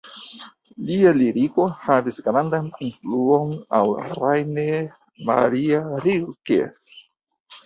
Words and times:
Lia 0.85 1.09
liriko 1.17 1.67
havis 1.81 2.17
grandan 2.27 2.69
influon 2.87 3.53
al 3.81 3.93
Rainer 4.17 4.81
Maria 5.29 5.85
Rilke. 6.09 6.61